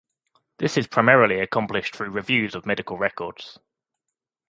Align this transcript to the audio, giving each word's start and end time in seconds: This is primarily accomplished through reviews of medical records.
This 0.57 0.77
is 0.77 0.87
primarily 0.87 1.39
accomplished 1.41 1.95
through 1.95 2.09
reviews 2.09 2.55
of 2.55 2.65
medical 2.65 2.97
records. 2.97 3.59